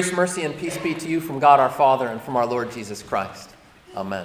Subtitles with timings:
[0.00, 2.72] Grace, mercy, and peace be to you from God our Father and from our Lord
[2.72, 3.50] Jesus Christ.
[3.94, 4.24] Amen.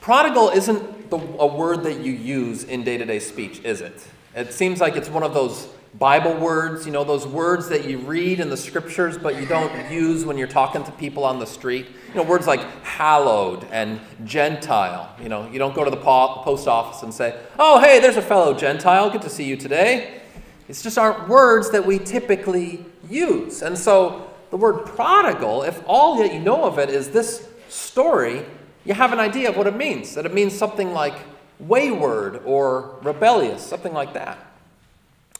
[0.00, 4.08] Prodigal isn't the, a word that you use in day to day speech, is it?
[4.34, 5.68] It seems like it's one of those
[5.98, 9.90] Bible words, you know, those words that you read in the scriptures but you don't
[9.92, 11.84] use when you're talking to people on the street.
[12.08, 15.14] You know, words like hallowed and Gentile.
[15.22, 18.22] You know, you don't go to the post office and say, oh, hey, there's a
[18.22, 19.10] fellow Gentile.
[19.10, 20.22] Good to see you today.
[20.66, 23.62] It's just aren't words that we typically use.
[23.62, 28.44] And so the word prodigal, if all that you know of it is this story,
[28.84, 30.14] you have an idea of what it means.
[30.14, 31.14] That it means something like
[31.58, 34.38] wayward or rebellious, something like that.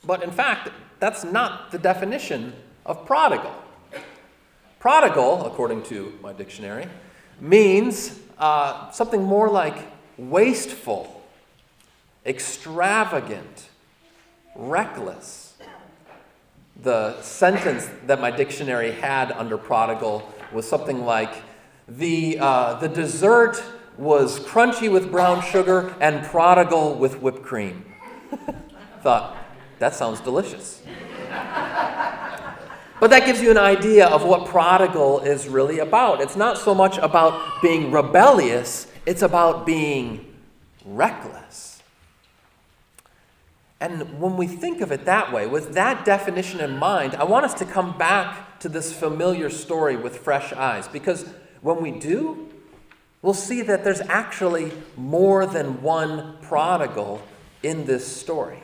[0.04, 2.54] But in fact, that's not the definition
[2.86, 3.54] of prodigal.
[4.78, 6.86] Prodigal, according to my dictionary,
[7.40, 9.76] means uh, something more like
[10.16, 11.22] wasteful,
[12.26, 13.68] extravagant,
[14.54, 15.43] reckless.
[16.82, 21.42] The sentence that my dictionary had under prodigal was something like
[21.88, 23.62] the, uh, the dessert
[23.96, 27.84] was crunchy with brown sugar and prodigal with whipped cream.
[29.02, 29.36] Thought,
[29.78, 30.82] that sounds delicious.
[33.00, 36.20] But that gives you an idea of what prodigal is really about.
[36.20, 40.34] It's not so much about being rebellious, it's about being
[40.84, 41.73] reckless.
[43.80, 47.44] And when we think of it that way, with that definition in mind, I want
[47.44, 50.88] us to come back to this familiar story with fresh eyes.
[50.88, 51.26] Because
[51.60, 52.48] when we do,
[53.20, 57.20] we'll see that there's actually more than one prodigal
[57.62, 58.58] in this story.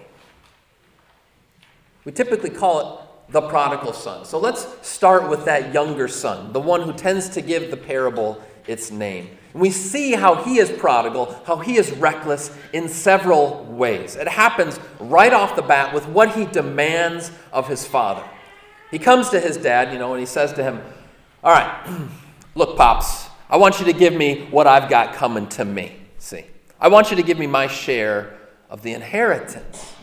[2.05, 4.25] We typically call it the prodigal son.
[4.25, 8.43] So let's start with that younger son, the one who tends to give the parable
[8.67, 9.31] its name.
[9.53, 14.15] We see how he is prodigal, how he is reckless in several ways.
[14.15, 18.25] It happens right off the bat with what he demands of his father.
[18.91, 20.81] He comes to his dad, you know, and he says to him,
[21.43, 22.09] All right,
[22.55, 25.97] look, Pops, I want you to give me what I've got coming to me.
[26.19, 26.45] See,
[26.81, 29.95] I want you to give me my share of the inheritance.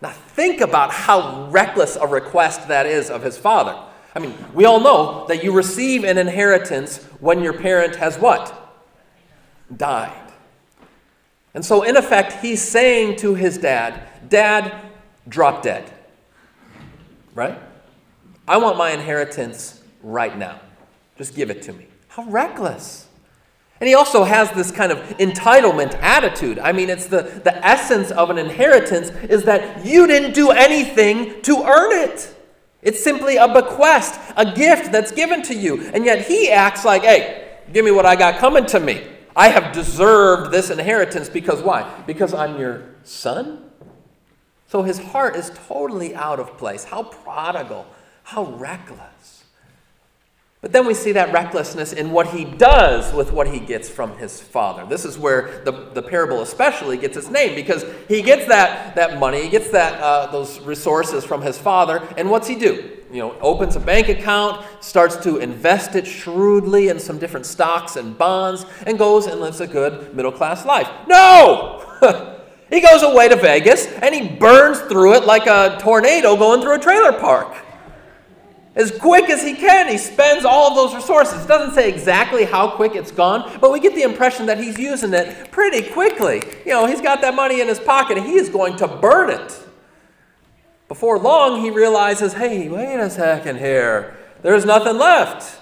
[0.00, 3.78] Now, think about how reckless a request that is of his father.
[4.18, 8.52] I mean, we all know that you receive an inheritance when your parent has what?
[9.76, 10.32] Died.
[11.54, 14.74] And so, in effect, he's saying to his dad, Dad,
[15.28, 15.92] drop dead.
[17.32, 17.60] Right?
[18.48, 20.58] I want my inheritance right now.
[21.16, 21.86] Just give it to me.
[22.08, 23.06] How reckless.
[23.80, 26.58] And he also has this kind of entitlement attitude.
[26.58, 31.40] I mean, it's the, the essence of an inheritance is that you didn't do anything
[31.42, 32.34] to earn it.
[32.82, 35.82] It's simply a bequest, a gift that's given to you.
[35.92, 39.04] And yet he acts like, hey, give me what I got coming to me.
[39.34, 42.02] I have deserved this inheritance because why?
[42.06, 43.70] Because I'm your son?
[44.68, 46.84] So his heart is totally out of place.
[46.84, 47.86] How prodigal,
[48.22, 49.17] how reckless.
[50.60, 54.18] But then we see that recklessness in what he does with what he gets from
[54.18, 54.84] his father.
[54.84, 59.20] This is where the, the parable especially gets its name because he gets that, that
[59.20, 62.90] money, he gets that, uh, those resources from his father, and what's he do?
[63.12, 67.94] You know, opens a bank account, starts to invest it shrewdly in some different stocks
[67.94, 70.90] and bonds, and goes and lives a good middle class life.
[71.06, 71.84] No!
[72.68, 76.74] he goes away to Vegas and he burns through it like a tornado going through
[76.74, 77.56] a trailer park
[78.78, 79.88] as quick as he can.
[79.88, 81.44] He spends all of those resources.
[81.44, 84.78] It doesn't say exactly how quick it's gone, but we get the impression that he's
[84.78, 86.42] using it pretty quickly.
[86.64, 89.30] You know, he's got that money in his pocket and he is going to burn
[89.30, 89.58] it.
[90.86, 94.16] Before long, he realizes hey, wait a second here.
[94.40, 95.60] There's nothing left.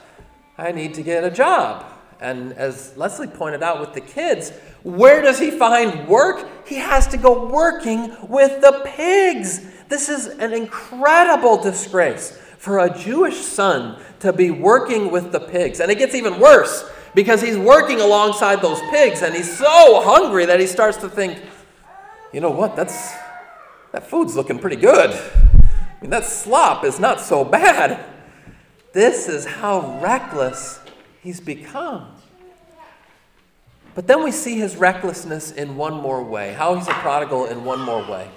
[0.58, 1.84] I need to get a job.
[2.20, 4.50] And as Leslie pointed out with the kids,
[4.82, 6.46] where does he find work?
[6.66, 9.66] He has to go working with the pigs.
[9.88, 15.80] This is an incredible disgrace for a Jewish son to be working with the pigs.
[15.80, 20.46] And it gets even worse because he's working alongside those pigs and he's so hungry
[20.46, 21.40] that he starts to think,
[22.32, 23.14] you know what, that's
[23.92, 25.10] that food's looking pretty good.
[25.10, 28.04] I mean, that slop is not so bad.
[28.92, 30.80] This is how reckless
[31.26, 32.06] he's become.
[33.96, 37.64] But then we see his recklessness in one more way, how he's a prodigal in
[37.64, 38.30] one more way.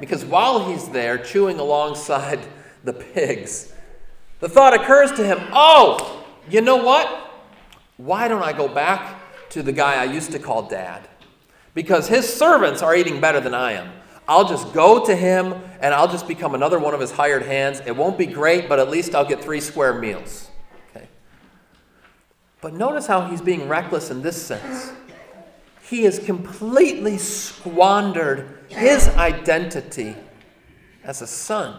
[0.00, 2.40] Because while he's there chewing alongside
[2.84, 3.72] the pigs.
[4.40, 7.32] The thought occurs to him oh, you know what?
[7.96, 9.20] Why don't I go back
[9.50, 11.08] to the guy I used to call dad?
[11.74, 13.90] Because his servants are eating better than I am.
[14.26, 17.82] I'll just go to him and I'll just become another one of his hired hands.
[17.84, 20.43] It won't be great, but at least I'll get three square meals.
[22.64, 24.90] But notice how he's being reckless in this sense.
[25.82, 30.16] He has completely squandered his identity
[31.02, 31.78] as a son.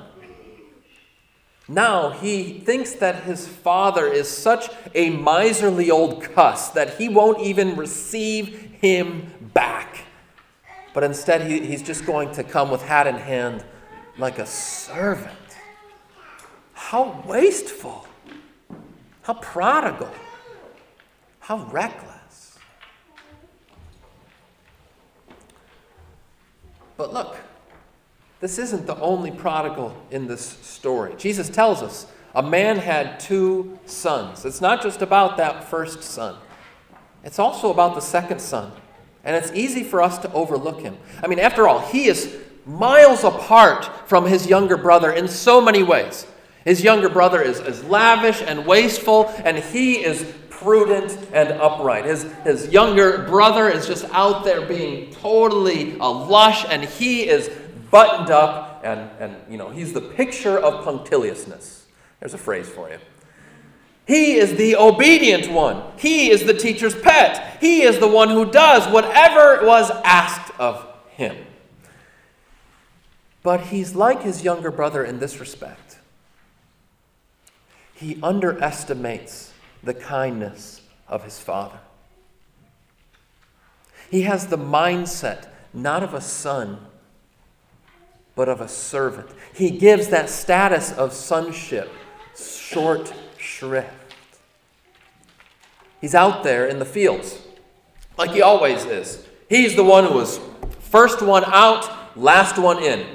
[1.68, 7.40] Now he thinks that his father is such a miserly old cuss that he won't
[7.40, 8.50] even receive
[8.80, 10.04] him back.
[10.94, 13.66] But instead, he, he's just going to come with hat in hand
[14.20, 15.58] like a servant.
[16.74, 18.06] How wasteful!
[19.24, 20.12] How prodigal!
[21.45, 22.57] How reckless!
[26.97, 27.38] But look,
[28.39, 31.13] this isn't the only prodigal in this story.
[31.19, 34.44] Jesus tells us a man had two sons.
[34.44, 36.36] It's not just about that first son,
[37.24, 38.71] it's also about the second son.
[39.24, 40.98] And it's easy for us to overlook him.
[41.21, 45.83] I mean, after all, he is miles apart from his younger brother in so many
[45.83, 46.25] ways.
[46.63, 52.06] His younger brother is, is lavish and wasteful, and he is prudent and upright.
[52.06, 57.50] His, his younger brother is just out there being totally a lush, and he is
[57.92, 61.84] buttoned up, and, and you know, he's the picture of punctiliousness.
[62.19, 62.98] There's a phrase for you.
[64.07, 65.81] He is the obedient one.
[65.98, 67.58] He is the teacher's pet.
[67.60, 71.36] He is the one who does whatever was asked of him.
[73.42, 75.98] But he's like his younger brother in this respect.
[77.96, 79.54] He underestimates
[79.86, 81.80] the kindness of his father.
[84.10, 86.80] He has the mindset not of a son,
[88.36, 89.30] but of a servant.
[89.54, 91.90] He gives that status of sonship
[92.38, 93.92] short shrift.
[96.02, 97.42] He's out there in the fields,
[98.18, 99.26] like he always is.
[99.50, 100.40] He's the one who was
[100.80, 103.06] first one out, last one in,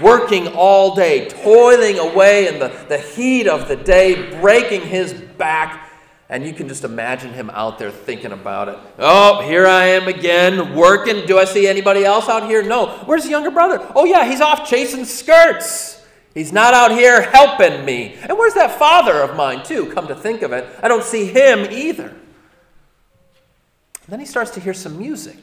[0.00, 5.83] working all day, toiling away in the, the heat of the day, breaking his back.
[6.28, 8.78] And you can just imagine him out there thinking about it.
[8.98, 11.26] Oh, here I am again, working.
[11.26, 12.62] Do I see anybody else out here?
[12.62, 12.98] No.
[13.04, 13.86] Where's the younger brother?
[13.94, 16.02] Oh, yeah, he's off chasing skirts.
[16.32, 18.16] He's not out here helping me.
[18.22, 19.92] And where's that father of mine, too?
[19.92, 22.08] Come to think of it, I don't see him either.
[22.08, 25.38] And then he starts to hear some music.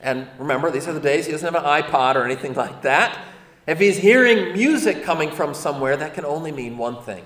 [0.00, 3.18] And remember, these are the days he doesn't have an iPod or anything like that.
[3.66, 7.24] If he's hearing music coming from somewhere, that can only mean one thing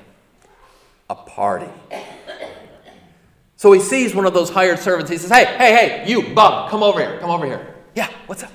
[1.10, 1.70] a party.
[3.58, 5.10] So he sees one of those hired servants.
[5.10, 7.18] He says, Hey, hey, hey, you, Bub, come over here.
[7.18, 7.74] Come over here.
[7.94, 8.52] Yeah, what's up?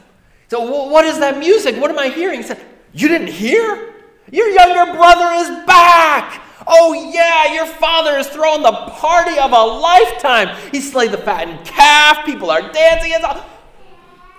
[0.47, 1.75] So, what is that music?
[1.75, 2.37] What am I hearing?
[2.37, 2.63] He said,
[2.93, 3.95] you didn't hear?
[4.31, 6.41] Your younger brother is back.
[6.65, 10.55] Oh, yeah, your father is throwing the party of a lifetime.
[10.71, 12.25] He slayed the fattened calf.
[12.25, 13.11] People are dancing.
[13.13, 13.43] It's all...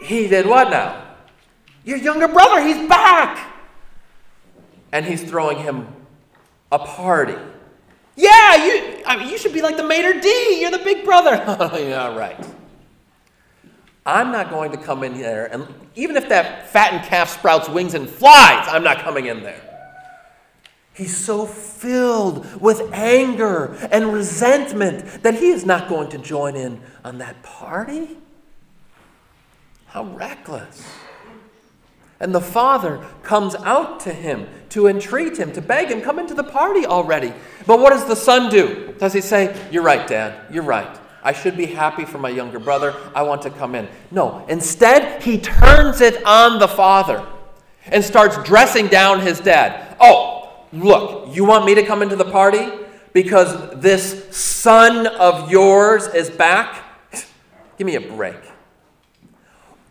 [0.00, 1.04] He did what now?
[1.84, 3.52] Your younger brother, he's back.
[4.92, 5.88] And he's throwing him
[6.72, 7.36] a party.
[8.16, 10.60] Yeah, you, I mean, you should be like the maître d'.
[10.60, 11.34] You're the big brother.
[11.78, 12.38] yeah, right.
[14.06, 17.94] I'm not going to come in there, and even if that fattened calf sprouts wings
[17.94, 19.62] and flies, I'm not coming in there.
[20.92, 26.80] He's so filled with anger and resentment that he is not going to join in
[27.04, 28.16] on that party.
[29.86, 30.86] How reckless.
[32.20, 36.34] And the father comes out to him to entreat him, to beg him, come into
[36.34, 37.32] the party already.
[37.66, 38.94] But what does the son do?
[38.98, 40.98] Does he say, You're right, Dad, you're right.
[41.22, 42.94] I should be happy for my younger brother.
[43.14, 43.88] I want to come in.
[44.10, 47.26] No, instead, he turns it on the father
[47.86, 49.96] and starts dressing down his dad.
[50.00, 52.68] Oh, look, you want me to come into the party
[53.14, 56.82] because this son of yours is back?
[57.78, 58.36] Give me a break.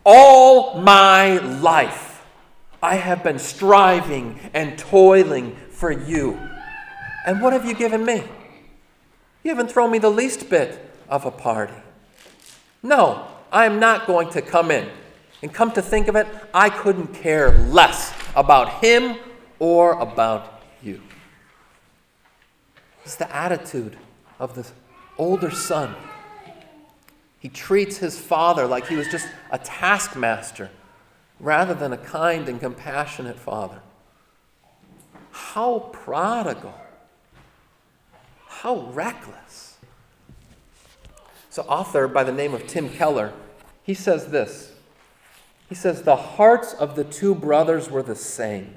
[0.04, 2.13] All my life,
[2.84, 6.38] I have been striving and toiling for you.
[7.26, 8.22] And what have you given me?
[9.42, 11.72] You haven't thrown me the least bit of a party.
[12.82, 14.86] No, I'm not going to come in.
[15.42, 19.16] And come to think of it, I couldn't care less about him
[19.58, 21.00] or about you.
[23.02, 23.96] It's the attitude
[24.38, 24.70] of the
[25.16, 25.94] older son.
[27.38, 30.68] He treats his father like he was just a taskmaster
[31.44, 33.80] rather than a kind and compassionate father.
[35.30, 36.74] How prodigal.
[38.46, 39.76] How reckless.
[41.50, 43.32] So, author by the name of Tim Keller,
[43.82, 44.72] he says this.
[45.68, 48.74] He says, The hearts of the two brothers were the same.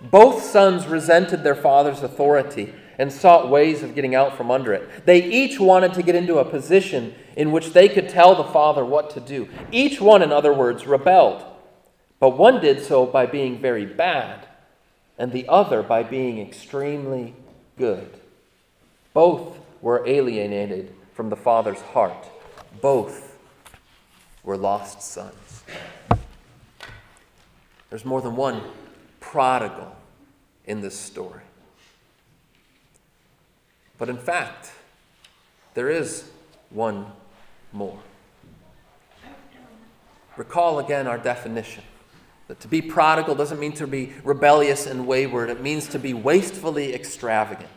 [0.00, 5.06] Both sons resented their father's authority and sought ways of getting out from under it.
[5.06, 8.84] They each wanted to get into a position in which they could tell the father
[8.84, 9.48] what to do.
[9.72, 11.44] Each one, in other words, rebelled.
[12.20, 14.46] But one did so by being very bad,
[15.18, 17.34] and the other by being extremely
[17.78, 18.20] good.
[19.14, 22.26] Both were alienated from the Father's heart.
[22.82, 23.38] Both
[24.44, 25.64] were lost sons.
[27.88, 28.62] There's more than one
[29.18, 29.96] prodigal
[30.66, 31.42] in this story.
[33.98, 34.72] But in fact,
[35.72, 36.30] there is
[36.68, 37.06] one
[37.72, 37.98] more.
[40.36, 41.84] Recall again our definition
[42.50, 46.12] that to be prodigal doesn't mean to be rebellious and wayward, it means to be
[46.12, 47.70] wastefully extravagant,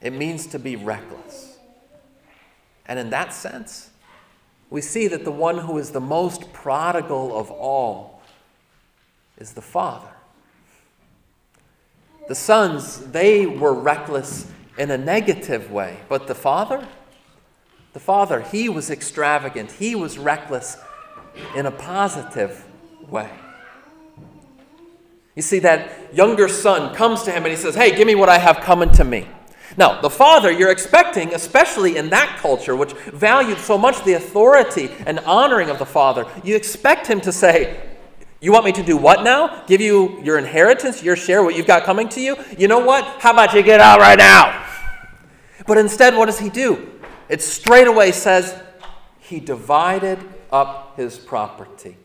[0.00, 1.58] it means to be reckless.
[2.86, 3.90] And in that sense,
[4.70, 8.22] we see that the one who is the most prodigal of all
[9.36, 10.12] is the Father.
[12.28, 16.86] The sons, they were reckless in a negative way, but the Father,
[17.94, 20.76] the Father, he was extravagant, he was reckless
[21.56, 22.64] in a positive
[23.08, 23.28] way.
[25.38, 28.28] You see, that younger son comes to him and he says, Hey, give me what
[28.28, 29.28] I have coming to me.
[29.76, 34.90] Now, the father, you're expecting, especially in that culture, which valued so much the authority
[35.06, 37.80] and honoring of the father, you expect him to say,
[38.40, 39.64] You want me to do what now?
[39.66, 42.34] Give you your inheritance, your share, what you've got coming to you?
[42.58, 43.04] You know what?
[43.20, 44.66] How about you get out right now?
[45.68, 46.98] But instead, what does he do?
[47.28, 48.60] It straight away says,
[49.20, 50.18] He divided
[50.50, 51.96] up his property.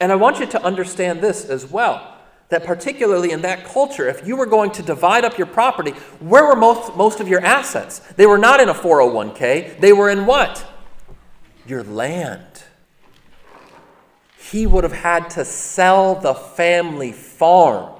[0.00, 2.14] And I want you to understand this as well
[2.48, 6.46] that particularly in that culture, if you were going to divide up your property, where
[6.46, 7.98] were most, most of your assets?
[8.16, 9.80] They were not in a 401k.
[9.80, 10.64] They were in what?
[11.66, 12.62] Your land.
[14.38, 17.92] He would have had to sell the family farm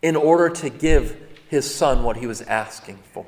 [0.00, 1.16] in order to give
[1.48, 3.26] his son what he was asking for.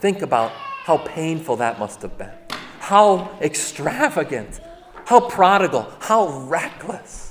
[0.00, 2.34] Think about how painful that must have been,
[2.80, 4.60] how extravagant,
[5.06, 7.25] how prodigal, how reckless.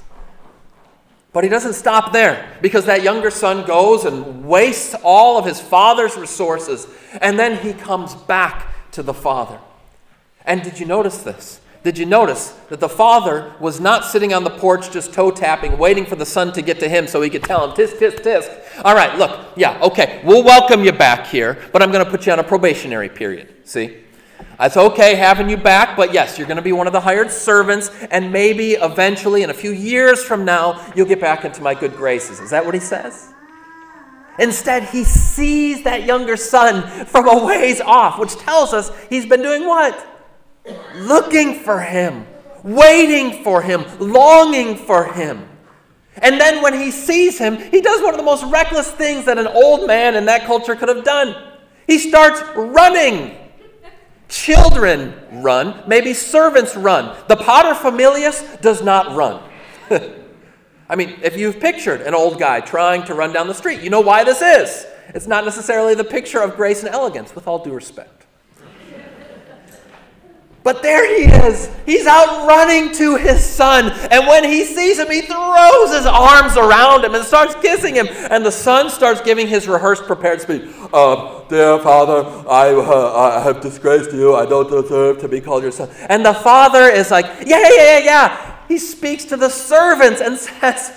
[1.36, 5.60] But he doesn't stop there because that younger son goes and wastes all of his
[5.60, 6.88] father's resources
[7.20, 9.60] and then he comes back to the father.
[10.46, 11.60] And did you notice this?
[11.84, 15.78] Did you notice that the father was not sitting on the porch just toe tapping,
[15.78, 18.20] waiting for the son to get to him so he could tell him, tisk, tisk,
[18.20, 18.86] tisk.
[18.86, 22.26] All right, look, yeah, okay, we'll welcome you back here, but I'm going to put
[22.26, 23.54] you on a probationary period.
[23.66, 24.05] See?
[24.60, 27.30] It's okay having you back, but yes, you're going to be one of the hired
[27.30, 31.74] servants, and maybe eventually, in a few years from now, you'll get back into my
[31.74, 32.40] good graces.
[32.40, 33.34] Is that what he says?
[34.40, 39.42] Instead, he sees that younger son from a ways off, which tells us he's been
[39.42, 40.08] doing what?
[40.96, 42.26] Looking for him,
[42.64, 45.48] waiting for him, longing for him.
[46.18, 49.38] And then when he sees him, he does one of the most reckless things that
[49.38, 51.36] an old man in that culture could have done.
[51.88, 53.38] He starts running.
[54.28, 57.16] Children run, maybe servants run.
[57.28, 59.42] The paterfamilias does not run.
[60.90, 63.90] I mean, if you've pictured an old guy trying to run down the street, you
[63.90, 64.86] know why this is.
[65.10, 68.25] It's not necessarily the picture of grace and elegance, with all due respect.
[70.66, 71.70] But there he is.
[71.86, 73.92] He's out running to his son.
[74.10, 78.08] And when he sees him, he throws his arms around him and starts kissing him.
[78.32, 80.64] And the son starts giving his rehearsed, prepared speech.
[80.92, 84.34] Uh, Dear father, I, uh, I have disgraced you.
[84.34, 85.88] I don't deserve to be called your son.
[86.10, 88.58] And the father is like, Yeah, yeah, yeah, yeah.
[88.68, 90.92] He speaks to the servants and says,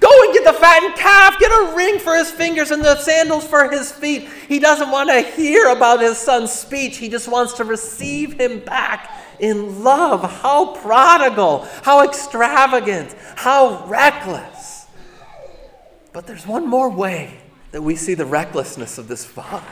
[0.00, 3.46] Go and get the fattened calf, get a ring for his fingers and the sandals
[3.46, 4.28] for his feet.
[4.48, 6.98] He doesn't want to hear about his son's speech.
[6.98, 10.22] He just wants to receive him back in love.
[10.22, 14.86] How prodigal, how extravagant, how reckless.
[16.12, 17.38] But there's one more way
[17.72, 19.66] that we see the recklessness of this father.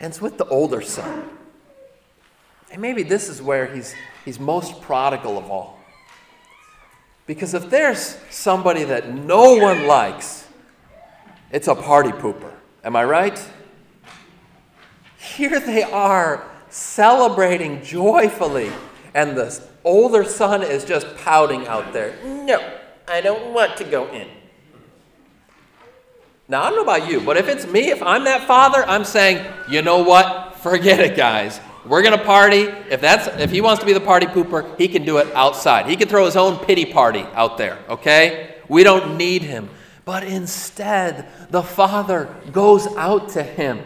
[0.00, 1.28] And it's with the older son.
[2.72, 5.79] And maybe this is where he's, he's most prodigal of all.
[7.30, 10.48] Because if there's somebody that no one likes,
[11.52, 12.52] it's a party pooper.
[12.82, 13.38] Am I right?
[15.16, 18.72] Here they are celebrating joyfully,
[19.14, 22.16] and the older son is just pouting out there.
[22.24, 22.68] No,
[23.06, 24.26] I don't want to go in.
[26.48, 29.04] Now, I don't know about you, but if it's me, if I'm that father, I'm
[29.04, 30.56] saying, you know what?
[30.56, 31.60] Forget it, guys.
[31.86, 32.62] We're going to party.
[32.90, 35.86] If, that's, if he wants to be the party pooper, he can do it outside.
[35.86, 38.56] He can throw his own pity party out there, okay?
[38.68, 39.70] We don't need him.
[40.04, 43.80] But instead, the father goes out to him,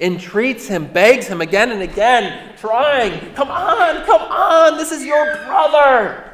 [0.00, 5.36] entreats him, begs him again and again, trying, Come on, come on, this is your
[5.46, 6.27] brother.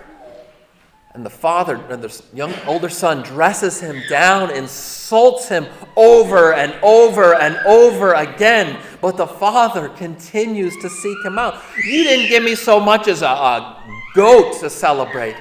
[1.15, 7.37] And the father, the young older son, dresses him down, insults him over and over
[7.37, 8.81] and over again.
[9.01, 11.63] But the father continues to seek him out.
[11.77, 13.81] You didn't give me so much as a, a
[14.13, 15.37] goat to celebrate.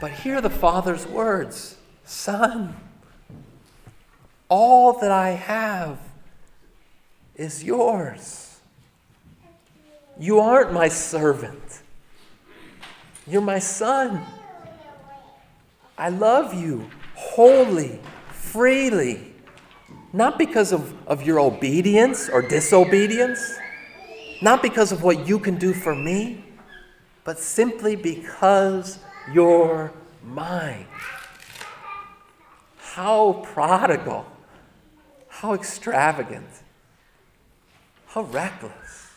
[0.00, 2.74] But hear the father's words Son,
[4.48, 6.00] all that I have
[7.36, 8.58] is yours.
[10.18, 11.82] You aren't my servant,
[13.28, 14.26] you're my son.
[16.00, 18.00] I love you wholly,
[18.32, 19.34] freely.
[20.14, 23.58] not because of, of your obedience or disobedience,
[24.40, 26.42] not because of what you can do for me,
[27.22, 28.98] but simply because
[29.30, 29.92] you're
[30.24, 30.86] mine.
[32.78, 34.26] How prodigal,
[35.28, 36.48] how extravagant,
[38.06, 39.10] how reckless.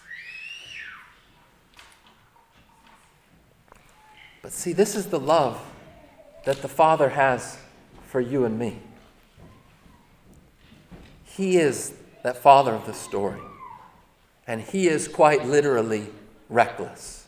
[4.41, 5.59] But see, this is the love
[6.45, 7.57] that the Father has
[8.05, 8.79] for you and me.
[11.23, 13.41] He is that Father of the story,
[14.45, 16.07] and He is quite literally
[16.49, 17.25] reckless.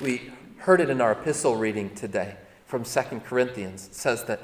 [0.00, 3.88] We heard it in our epistle reading today from 2 Corinthians.
[3.88, 4.40] It says that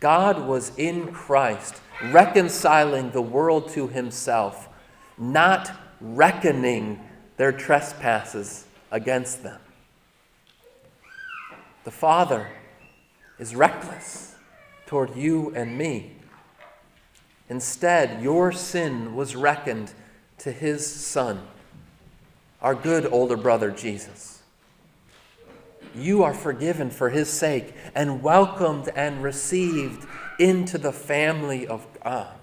[0.00, 4.68] God was in Christ, reconciling the world to Himself,
[5.18, 7.00] not reckoning
[7.36, 9.60] their trespasses against them.
[11.84, 12.48] The Father
[13.38, 14.34] is reckless
[14.86, 16.12] toward you and me.
[17.48, 19.92] Instead, your sin was reckoned
[20.38, 21.46] to his Son,
[22.62, 24.42] our good older brother Jesus.
[25.94, 30.06] You are forgiven for his sake and welcomed and received
[30.38, 32.34] into the family of God.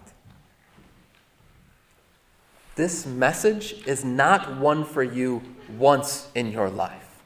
[2.75, 5.41] This message is not one for you
[5.77, 7.21] once in your life.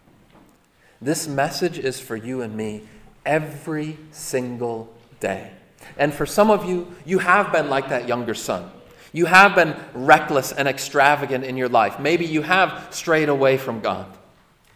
[1.00, 2.84] This message is for you and me
[3.25, 5.51] every single day.
[5.98, 8.70] And for some of you, you have been like that younger son.
[9.13, 12.00] You have been reckless and extravagant in your life.
[12.00, 14.05] Maybe you have strayed away from God.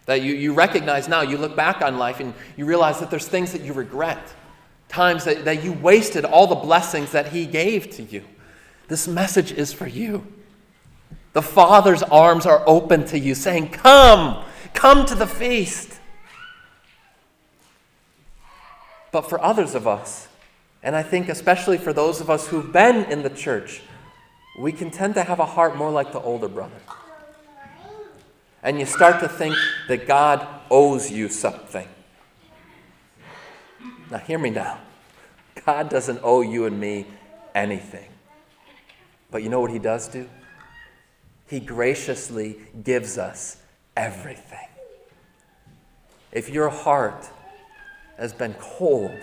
[0.05, 3.27] That you, you recognize now, you look back on life and you realize that there's
[3.27, 4.33] things that you regret,
[4.87, 8.23] times that, that you wasted all the blessings that He gave to you.
[8.87, 10.25] This message is for you.
[11.33, 15.98] The Father's arms are open to you, saying, Come, come to the feast.
[19.11, 20.27] But for others of us,
[20.83, 23.81] and I think especially for those of us who've been in the church,
[24.57, 26.79] we can tend to have a heart more like the older brother.
[28.61, 29.55] And you start to think
[29.87, 31.87] that God owes you something.
[34.11, 34.79] Now, hear me now.
[35.65, 37.05] God doesn't owe you and me
[37.55, 38.09] anything.
[39.31, 40.27] But you know what He does do?
[41.47, 43.57] He graciously gives us
[43.95, 44.67] everything.
[46.31, 47.29] If your heart
[48.19, 49.17] has been cold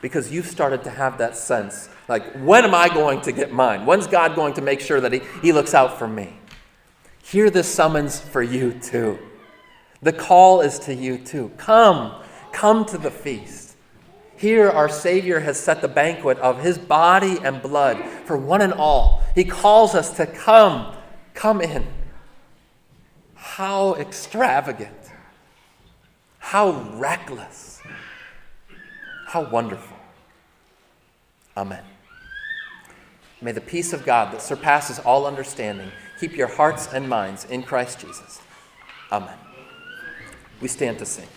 [0.00, 3.84] because you've started to have that sense like, when am I going to get mine?
[3.84, 6.32] When's God going to make sure that He, he looks out for me?
[7.22, 9.18] Hear this summons for you too.
[10.00, 11.52] The call is to you too.
[11.58, 12.14] Come,
[12.50, 13.76] come to the feast.
[14.38, 18.72] Here, our Savior has set the banquet of His body and blood for one and
[18.72, 19.22] all.
[19.34, 20.94] He calls us to come,
[21.34, 21.86] come in.
[23.34, 25.12] How extravagant,
[26.38, 27.77] how reckless
[29.28, 29.96] how wonderful.
[31.54, 31.84] Amen.
[33.42, 37.62] May the peace of God that surpasses all understanding keep your hearts and minds in
[37.62, 38.40] Christ Jesus.
[39.12, 39.36] Amen.
[40.62, 41.28] We stand to sing.